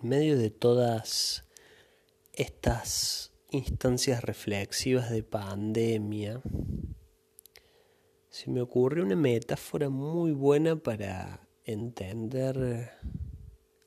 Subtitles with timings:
[0.00, 1.44] en medio de todas
[2.32, 6.40] estas instancias reflexivas de pandemia,
[8.28, 12.92] se me ocurre una metáfora muy buena para entender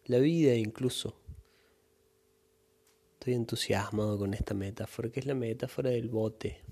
[0.06, 1.16] la vida incluso.
[3.14, 6.64] Estoy entusiasmado con esta metáfora, que es la metáfora del bote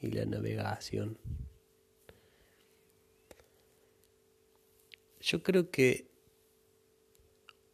[0.00, 1.18] y la navegación.
[5.20, 6.07] Yo creo que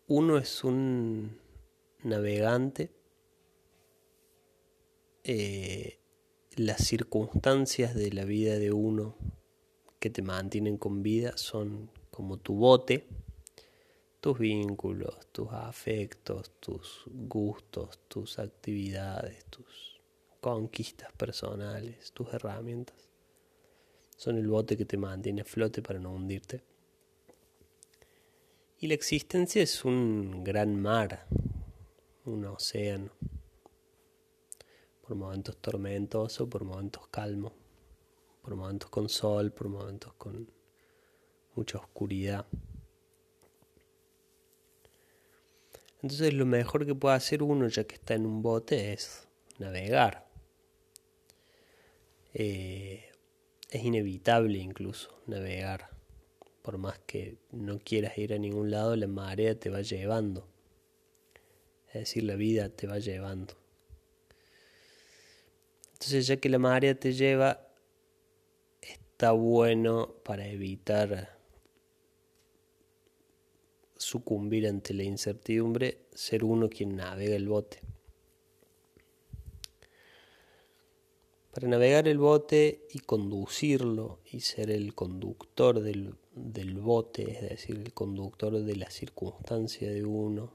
[0.06, 1.38] uno es un
[2.02, 2.90] navegante,
[5.24, 5.98] eh,
[6.56, 9.16] las circunstancias de la vida de uno
[9.98, 13.06] que te mantienen con vida son como tu bote,
[14.20, 20.00] tus vínculos, tus afectos, tus gustos, tus actividades, tus
[20.40, 23.08] conquistas personales, tus herramientas.
[24.16, 26.62] Son el bote que te mantiene flote para no hundirte.
[28.78, 31.26] Y la existencia es un gran mar,
[32.24, 33.12] un océano,
[35.00, 37.52] por momentos tormentoso, por momentos calmo,
[38.42, 40.50] por momentos con sol, por momentos con
[41.54, 42.46] mucha oscuridad.
[46.02, 49.26] Entonces lo mejor que puede hacer uno ya que está en un bote es
[49.58, 50.26] navegar.
[52.34, 53.10] Eh,
[53.70, 55.93] es inevitable incluso navegar.
[56.64, 60.48] Por más que no quieras ir a ningún lado, la marea te va llevando.
[61.88, 63.52] Es decir, la vida te va llevando.
[65.92, 67.68] Entonces ya que la marea te lleva,
[68.80, 71.36] está bueno para evitar
[73.98, 77.82] sucumbir ante la incertidumbre, ser uno quien navega el bote.
[81.54, 87.76] Para navegar el bote y conducirlo y ser el conductor del, del bote, es decir,
[87.76, 90.52] el conductor de la circunstancia de uno,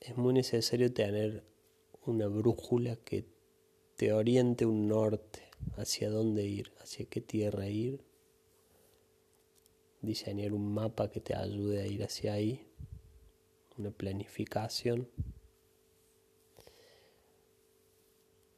[0.00, 1.44] es muy necesario tener
[2.06, 3.26] una brújula que
[3.96, 5.42] te oriente un norte,
[5.76, 8.00] hacia dónde ir, hacia qué tierra ir
[10.02, 12.66] diseñar un mapa que te ayude a ir hacia ahí,
[13.78, 15.08] una planificación.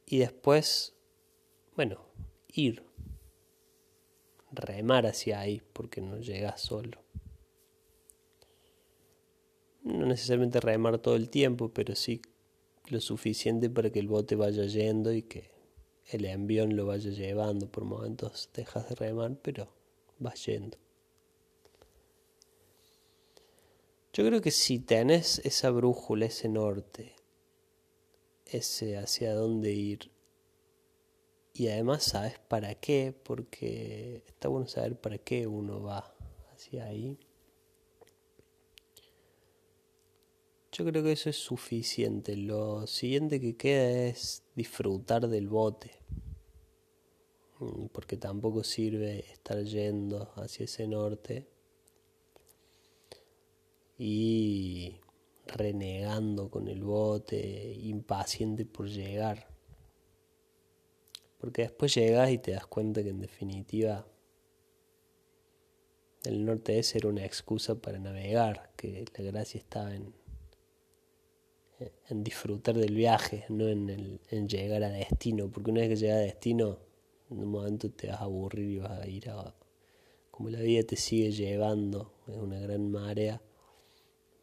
[0.05, 0.93] Y después,
[1.75, 2.05] bueno,
[2.47, 2.83] ir,
[4.51, 7.03] remar hacia ahí, porque no llegas solo.
[9.83, 12.21] No necesariamente remar todo el tiempo, pero sí
[12.87, 15.49] lo suficiente para que el bote vaya yendo y que
[16.07, 17.67] el envión lo vaya llevando.
[17.67, 19.67] Por momentos dejas de remar, pero
[20.19, 20.77] vas yendo.
[24.13, 27.14] Yo creo que si tenés esa brújula, ese norte,
[28.45, 30.11] ese hacia dónde ir,
[31.53, 36.13] y además sabes para qué, porque está bueno saber para qué uno va
[36.53, 37.17] hacia ahí.
[40.73, 42.35] Yo creo que eso es suficiente.
[42.35, 45.91] Lo siguiente que queda es disfrutar del bote.
[47.59, 51.47] Mm, porque tampoco sirve estar yendo hacia ese norte
[53.97, 54.99] y
[55.47, 59.47] renegando con el bote, impaciente por llegar.
[61.39, 64.07] Porque después llegas y te das cuenta que en definitiva
[66.23, 70.13] el norte es era una excusa para navegar, que la gracia estaba en,
[72.09, 75.95] en disfrutar del viaje, no en, el, en llegar a destino, porque una vez que
[75.97, 76.79] llegas a destino,
[77.29, 79.55] en un momento te vas a aburrir y vas a ir a...
[80.31, 83.41] Como la vida te sigue llevando, es una gran marea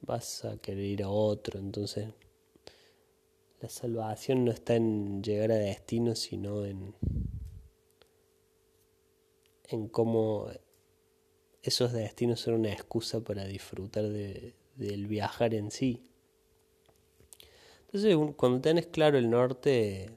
[0.03, 1.59] vas a querer ir a otro.
[1.59, 2.09] Entonces,
[3.61, 6.95] la salvación no está en llegar a destino, sino en,
[9.69, 10.49] en cómo
[11.63, 16.03] esos destinos son una excusa para disfrutar de, del viajar en sí.
[17.87, 20.11] Entonces, cuando tenés claro el norte,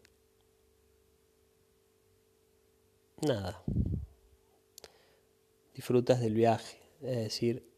[3.22, 3.62] nada,
[5.74, 7.75] disfrutas del viaje, es decir,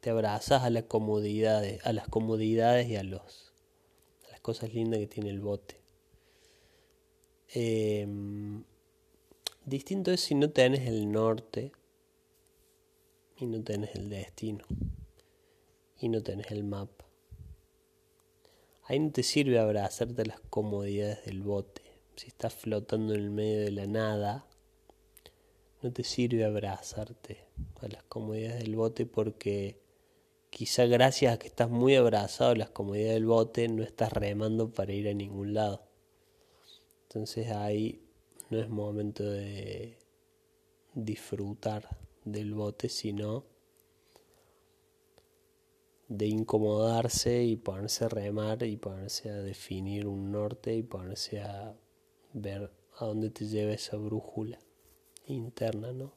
[0.00, 3.52] te abrazas a las comodidades, a las comodidades y a los
[4.26, 5.80] a las cosas lindas que tiene el bote.
[7.52, 8.64] Em,
[9.64, 11.72] distinto es si no tenés el norte
[13.36, 14.64] y no tenés el destino
[15.98, 17.06] y no tenés el mapa.
[18.84, 21.82] Ahí no te sirve abrazarte a las comodidades del bote.
[22.16, 24.46] Si estás flotando en el medio de la nada,
[25.82, 27.44] no te sirve abrazarte
[27.80, 29.79] a las comodidades del bote porque
[30.50, 34.70] quizá gracias a que estás muy abrazado a las comodidades del bote, no estás remando
[34.70, 35.82] para ir a ningún lado.
[37.04, 38.02] Entonces ahí
[38.50, 39.96] no es momento de
[40.94, 41.88] disfrutar
[42.24, 43.44] del bote, sino
[46.08, 51.76] de incomodarse y ponerse a remar y ponerse a definir un norte y ponerse a
[52.32, 54.58] ver a dónde te lleva esa brújula
[55.26, 56.12] interna, ¿no?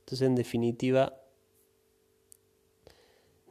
[0.00, 1.21] Entonces, en definitiva,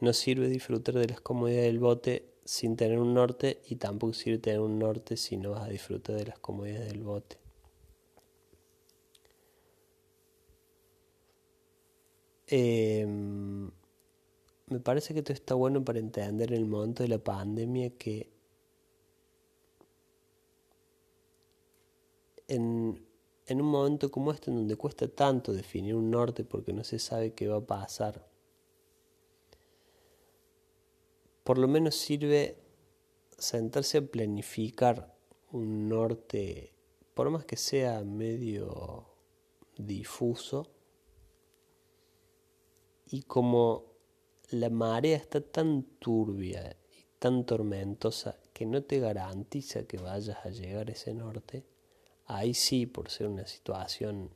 [0.02, 4.38] no sirve disfrutar de las comodidades del bote sin tener un norte y tampoco sirve
[4.38, 7.38] tener un norte si no vas a disfrutar de las comodidades del bote.
[12.48, 13.70] Em,
[14.66, 18.28] me parece que esto está bueno para entender en el momento de la pandemia que
[22.48, 23.00] en
[23.48, 27.34] un momento como este en donde cuesta tanto definir un norte porque no se sabe
[27.34, 28.31] qué va a pasar,
[31.44, 32.56] por lo menos sirve
[33.36, 35.14] sentarse a planificar
[35.50, 36.72] un norte,
[37.14, 39.06] por más que sea medio
[39.76, 40.70] difuso,
[43.06, 43.92] y como
[44.50, 50.50] la marea está tan turbia y tan tormentosa que no te garantiza que vayas a
[50.50, 51.64] llegar a ese norte,
[52.26, 54.30] ahí sí, por ser una situación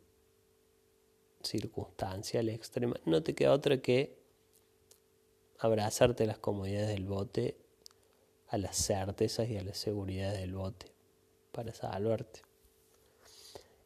[1.42, 4.18] circunstancial extrema, no te queda otra que
[5.58, 7.56] abrazarte las comodidades del bote,
[8.48, 10.92] a las certezas y a las seguridades del bote
[11.52, 12.42] para salvarte.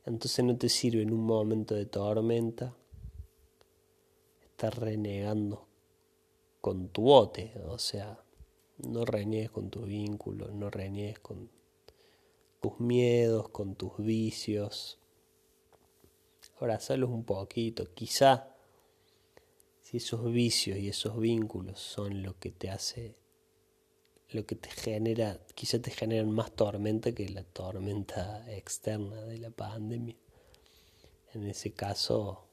[0.05, 2.75] Entonces no te sirve en un momento de tormenta
[4.43, 5.67] estar renegando
[6.61, 8.23] con tu bote, o sea,
[8.79, 11.51] no reniegues con tus vínculos, no reniegues con
[12.61, 14.99] tus miedos, con tus vicios.
[16.59, 18.50] Abrazalos un poquito, quizá
[19.91, 23.17] si esos vicios y esos vínculos son lo que te hace,
[24.31, 29.51] lo que te genera, quizá te generan más tormenta que la tormenta externa de la
[29.51, 30.15] pandemia.
[31.35, 32.45] En ese caso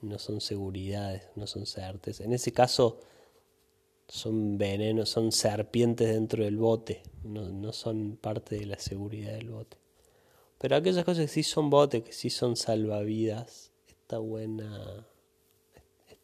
[0.00, 2.24] no son seguridades, no son certezas.
[2.24, 3.00] En ese caso
[4.06, 9.50] son venenos, son serpientes dentro del bote, no, no son parte de la seguridad del
[9.50, 9.76] bote.
[10.58, 15.04] Pero aquellas cosas que sí son bote, que sí son salvavidas, está buena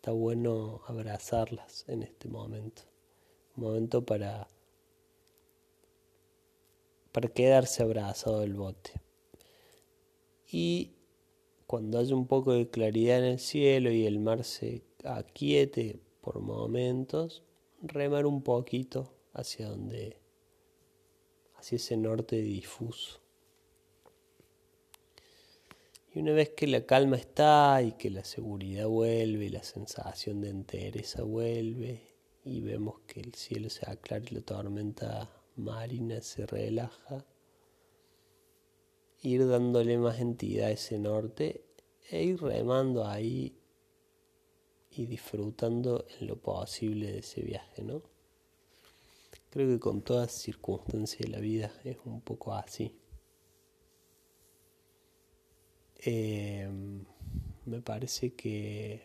[0.03, 2.83] está bueno abrazarlas en este momento.
[3.57, 4.49] Un momento para,
[7.13, 9.01] para quedarse abrazado del bote.
[10.51, 10.91] Y
[11.69, 16.41] cuando haya un poco de claridad en el cielo y el mar se aquiete por
[16.41, 17.45] momentos,
[17.81, 20.19] remar un poquito hacia donde,
[21.55, 23.22] hacia ese norte difuso.
[26.15, 30.43] Y una vez que la calma está y que la seguridad vuelve y la sensación
[30.43, 32.03] de entereza vuelve
[32.45, 37.25] y vemos que el cielo se aclara y la tormenta marina se relaja,
[39.23, 41.65] ir dándole más entidad a ese norte
[42.11, 43.57] e ir remando ahí
[44.91, 48.03] y disfrutando en lo posible de ese viaje, ¿no?
[49.49, 52.95] Creo que con todas circunstancias de la vida es un poco así.
[56.05, 57.05] Em,
[57.65, 59.03] me parece que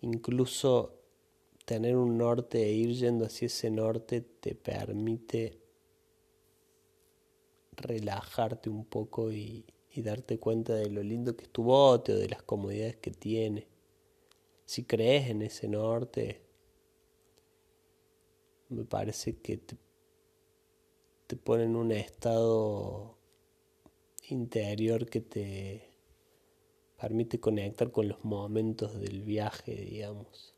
[0.00, 0.98] incluso
[1.64, 5.60] tener un norte e ir yendo hacia ese norte te permite
[7.76, 12.18] relajarte un poco y, y darte cuenta de lo lindo que es tu bote o
[12.18, 13.68] de las comodidades que tiene.
[14.66, 16.40] Si crees en ese norte,
[18.68, 19.76] me parece que te,
[21.28, 23.16] te pone en un estado
[24.28, 25.88] interior que te
[26.98, 30.54] permite conectar con los momentos del viaje, digamos.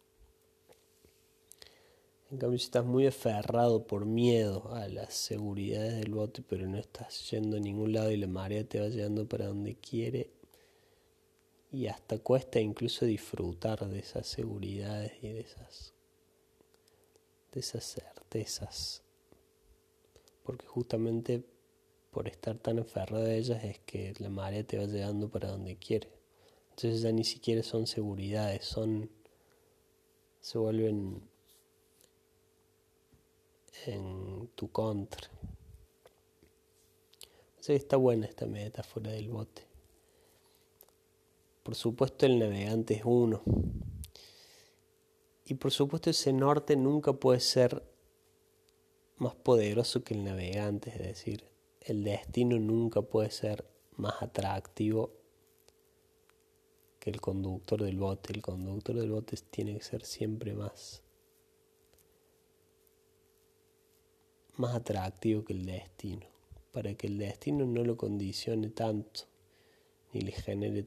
[2.31, 6.77] En cambio, si estás muy aferrado por miedo a las seguridades del bote, pero no
[6.77, 10.31] estás yendo a ningún lado y la marea te va llevando para donde quiere,
[11.71, 15.93] y hasta cuesta incluso disfrutar de esas seguridades y de esas,
[17.53, 19.03] de esas certezas,
[20.43, 21.45] porque justamente
[22.17, 25.77] por estar tan aferrado a ellas es que la marea te va llevando para donde
[25.77, 26.09] quiere.
[26.71, 29.11] Entonces ya ni siquiera son seguridades, son
[30.41, 31.21] se vuelven
[33.85, 35.29] en tu contra.
[37.59, 39.67] O está buena esta metáfora del bote.
[41.65, 43.43] Por supuesto el navegante es uno.
[45.45, 47.83] Y por supuesto ese norte nunca puede ser
[49.19, 51.56] más poderoso que el navegante, es decir,
[51.87, 53.65] el destino nunca puede ser
[53.97, 55.13] más atractivo
[56.99, 58.33] que el conductor del bote.
[58.33, 61.05] El conductor del bote tiene que ser siempre más,
[64.57, 66.27] más atractivo que el destino,
[66.73, 69.21] para que el destino no lo condicione tanto
[70.13, 70.87] ni le genere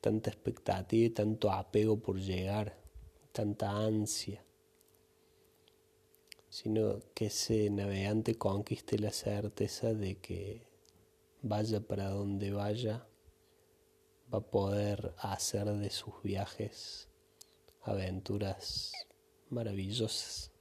[0.00, 2.76] tanta expectativa y tanto apego por llegar,
[3.30, 4.42] tanta ansia,
[6.54, 10.62] sino que ese navegante conquiste la certeza de que
[11.42, 13.08] vaya para donde vaya,
[14.32, 17.08] va a poder hacer de sus viajes
[17.82, 18.92] aventuras
[19.50, 20.52] maravillosas.